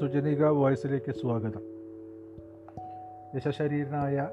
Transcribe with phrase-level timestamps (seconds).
[0.00, 1.62] സുജനിക വോയിസിലേക്ക് സ്വാഗതം.
[3.34, 4.28] യശശരീരനായ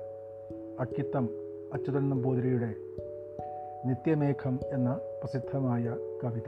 [0.79, 1.29] അക്കിത്തം
[1.73, 2.75] അച്യുതൻ നമ്പൂതിരിയുടെ
[3.85, 6.47] നിത്യമേഘം എന്ന പ്രസിദ്ധമായ കവിത.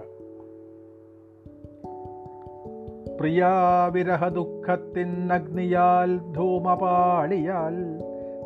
[3.19, 7.75] പ്രിയാവിരഹ ദുഃഖത്തിനഗ്നിയാൽ ധൂമപാളിയാൽ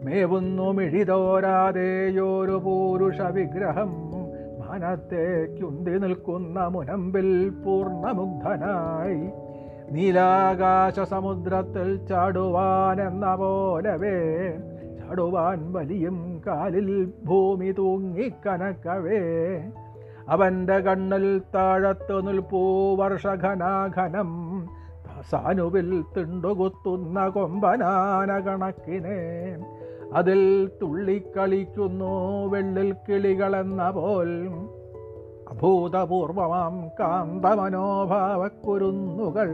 [0.03, 4.16] മേവുന്നു മിഴിതോരാതെയോരു പൂരുഷ വിഗ്രഹം
[4.67, 7.29] മാനത്തേക്കുന്തി നിൽക്കുന്ന മുനമ്പിൽ
[7.65, 9.19] പൂർണമുഗ്ധനായി
[9.91, 14.17] നീലാകാശ സമുദ്രത്തിൽ ചാടുവാൻ എന്ന പോലവേ
[14.99, 16.89] ചാടുവാൻ വലിയും കാലിൽ
[17.25, 19.21] ഭൂമി തൂങ്ങിക്കനക്കവേ.
[20.29, 22.63] അവന്റെ കണ്ണിൽ താഴത്തു നിൽപ്പൂ
[22.97, 24.33] വർഷഘനാഘനം
[25.31, 29.21] സാനുവിൽ തിണ്ടുകുത്തുന്ന കൊമ്പനാന കണക്കിനെ
[30.15, 34.51] അതിൽ തുള്ളിക്കളിക്കുന്നു വെള്ളിൽ കിളികളെന്ന പോൽ.
[35.51, 39.51] അഭൂതപൂർവമാം കാന്തമനോഭാവക്കുരുന്നുകൾ.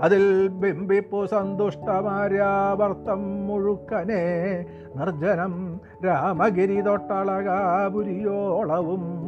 [0.00, 9.24] അതിൽ ബിംബിപ്പു സന്തുഷ്ടമാര്യാവർത്തം മുഴുക്കനെ നിർജനം രാമഗിരി തൊട്ടളകാപുരിയോളവും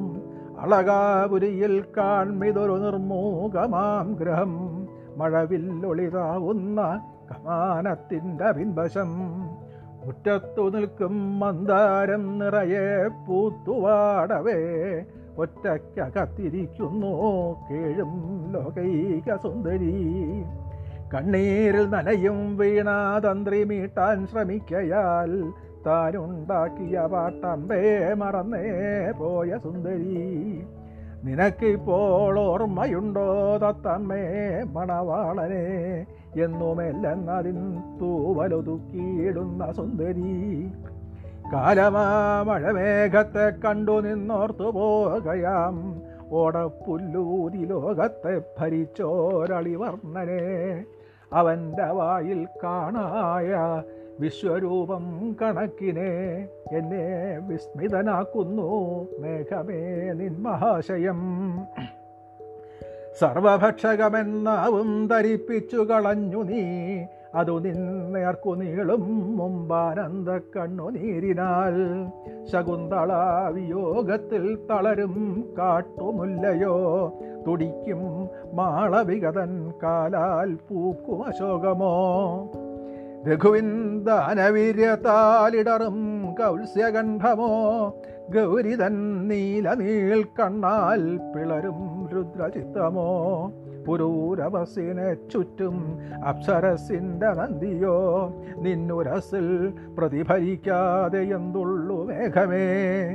[0.60, 9.30] അളകാപുരിയിൽ കാൺമിതൊരു നിർമൂകമാം ഗ്രഹം മഴവിൽ മഴവില്ലൊളിതാവുന്ന കമാനത്തിന്റെ പിൻവശം.
[10.06, 12.88] മുറ്റത്തു നിൽക്കും മന്ദാരം നിറയെ
[13.26, 14.60] പൂത്തുവാടവേ.
[15.38, 17.12] ഒറ്റയ്ക്കകത്തിരിക്കുന്നു
[17.68, 18.12] കേഴും
[18.52, 19.96] ലോകൈക സുന്ദരി
[21.12, 25.32] കണ്ണീരിൽ നനയും വീണാതന്ത്രി മീട്ടാൻ ശ്രമിക്കയാൽ
[25.86, 27.82] താനുണ്ടാക്കിയ പാട്ടമ്പേ
[28.14, 28.64] മറന്നേ
[29.18, 30.22] പോയ സുന്ദരി.
[31.26, 36.06] നിനക്കിപ്പോൾ ഓർമ്മയുണ്ടോ തത്തമ്മേ മണവാളനെ?
[36.44, 40.68] എന്നുമെല്ലെന്നതിൻ തൂവലൊതുക്കിയിടുന്ന സുന്ദരി.
[41.52, 46.02] കാലമാ മഴമേഘത്തെ കണ്ടു നിന്നോർത്തു പോകയാം.
[46.30, 50.84] ഓടപ്പുല്ലൂതി ലോകത്തെ ഭരിച്ചോരളിവർണനെ
[51.32, 53.82] അവന്റെ വായിൽ കാണായ
[54.20, 56.48] വിശ്വരൂപം കണക്കിനെ.
[56.72, 59.06] എന്നെ വിസ്മിതനാക്കുന്നു.
[59.18, 61.20] മേഘമേ നിൻ മഹാശയം.
[63.20, 66.98] സർവഭക്ഷകമെന്നാവും ധരിപ്പിച്ചു കളഞ്ഞു നീ.
[67.34, 71.72] അതു നിന്നേർക്കു നീളും മുമ്പാനന്ദ കണ്ണുനീരിനാൽ
[72.44, 73.12] ശകുന്തള
[73.52, 77.12] വിയോഗത്തിൽ തളരും കാട്ടുമുല്ലയോ.
[77.46, 81.96] തുടിക്കും മാളവികതൻ കാലാൽ പൂക്കും അശോകമോ.
[83.26, 83.68] രഘുവിൻ
[84.04, 85.98] ദാനവീര്യത്താലിടറും
[86.34, 87.50] കൗത്സ്യകണ്ഠമോ
[88.34, 93.52] ഗൗരിതൻ നീല നീൾക്കണ്ണാൽ പിളരും രുദ്രചിത്തമോ
[93.86, 95.98] പുരൂരവസിനെ ചുറ്റും
[96.28, 98.32] അപ്സരസിന്റെ നന്ദിയോ?
[98.58, 103.14] നിന്നുരസിൽ പ്രതിഫലിക്കാതെ എന്തുള്ളു മേഘമേ?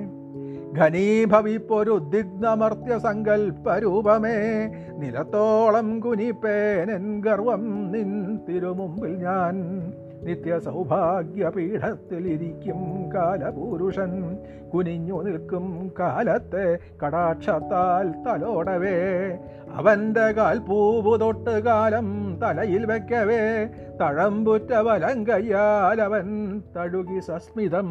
[0.80, 4.70] ഘനീഭവിപ്പൊരുദ്ദിഗ്നമർത്യ സങ്കൽപ്പരൂപമേ?
[4.98, 9.94] നിലത്തോളം കുനിപ്പേനൻ ഗർവം നിൻ തിരുമുമ്പിൽ ഞാൻ.
[10.22, 14.38] നിത്യ സൗഭാഗ്യപീഠത്തിലിരിക്കും കാലപുരുഷൻ.
[14.74, 19.38] കുനിഞ്ഞു നിൽക്കും കാലത്തെ കടാക്ഷത്താൽ തലോടവേ.
[19.76, 23.68] അവന്റെ കാൽപൂവു തൊട്ട് കാലം തലയിൽ വെക്കവേ.
[24.02, 27.90] തഴമ്പുറ്റ വലം കയ്യാൽ അവൻ തഴുകി സസ്മിതം.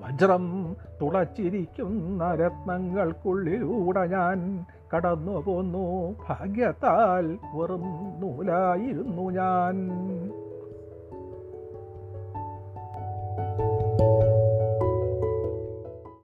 [0.00, 4.64] വജ്രം തുളച്ചിരിക്കുന്ന രത്നങ്ങൾക്കുള്ളിലൂടെ ഞാൻ
[4.96, 9.90] കടന്നു പോന്നു ഭാഗ്യത്താൽ വെറും നൂലായിരുന്നു ഞാൻ.